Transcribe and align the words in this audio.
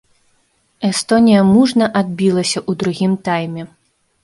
Эстонія 0.89 1.43
мужна 1.51 1.85
адбілася 2.03 2.59
ў 2.69 2.83
другім 2.83 3.13
тайме. 3.31 3.63